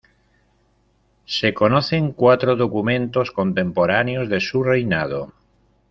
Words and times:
Se 1.27 1.53
conocen 1.53 2.13
cuatro 2.13 2.55
documentos 2.55 3.29
contemporáneos 3.31 4.29
de 4.29 4.39
su 4.41 4.63
reinado. 4.63 5.31